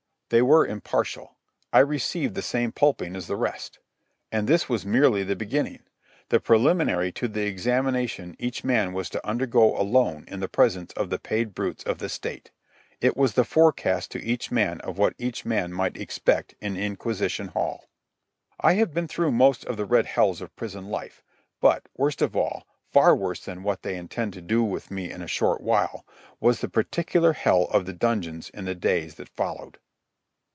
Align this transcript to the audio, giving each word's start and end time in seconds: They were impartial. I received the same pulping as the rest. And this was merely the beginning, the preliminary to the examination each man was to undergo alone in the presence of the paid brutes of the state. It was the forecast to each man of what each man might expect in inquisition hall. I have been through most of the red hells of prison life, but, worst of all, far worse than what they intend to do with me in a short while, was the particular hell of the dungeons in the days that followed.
They 0.33 0.41
were 0.41 0.65
impartial. 0.65 1.35
I 1.73 1.79
received 1.79 2.35
the 2.35 2.41
same 2.41 2.71
pulping 2.71 3.17
as 3.17 3.27
the 3.27 3.35
rest. 3.35 3.79
And 4.31 4.47
this 4.47 4.69
was 4.69 4.85
merely 4.85 5.23
the 5.23 5.35
beginning, 5.35 5.83
the 6.29 6.39
preliminary 6.39 7.11
to 7.11 7.27
the 7.27 7.45
examination 7.45 8.37
each 8.39 8.63
man 8.63 8.93
was 8.93 9.09
to 9.09 9.27
undergo 9.27 9.75
alone 9.77 10.23
in 10.29 10.39
the 10.39 10.47
presence 10.47 10.93
of 10.93 11.09
the 11.09 11.19
paid 11.19 11.53
brutes 11.53 11.83
of 11.83 11.97
the 11.97 12.07
state. 12.07 12.49
It 13.01 13.17
was 13.17 13.33
the 13.33 13.43
forecast 13.43 14.09
to 14.11 14.23
each 14.23 14.51
man 14.51 14.79
of 14.79 14.97
what 14.97 15.15
each 15.17 15.43
man 15.43 15.73
might 15.73 15.97
expect 15.97 16.55
in 16.61 16.77
inquisition 16.77 17.49
hall. 17.49 17.89
I 18.57 18.75
have 18.75 18.93
been 18.93 19.09
through 19.09 19.33
most 19.33 19.65
of 19.65 19.75
the 19.75 19.83
red 19.83 20.05
hells 20.05 20.39
of 20.39 20.55
prison 20.55 20.85
life, 20.85 21.21
but, 21.59 21.89
worst 21.97 22.21
of 22.21 22.37
all, 22.37 22.65
far 22.89 23.13
worse 23.13 23.43
than 23.43 23.63
what 23.63 23.81
they 23.81 23.97
intend 23.97 24.31
to 24.31 24.41
do 24.41 24.63
with 24.63 24.91
me 24.91 25.11
in 25.11 25.21
a 25.21 25.27
short 25.27 25.59
while, 25.59 26.05
was 26.39 26.61
the 26.61 26.69
particular 26.69 27.33
hell 27.33 27.63
of 27.65 27.85
the 27.85 27.91
dungeons 27.91 28.49
in 28.51 28.63
the 28.63 28.73
days 28.73 29.15
that 29.15 29.27
followed. 29.27 29.77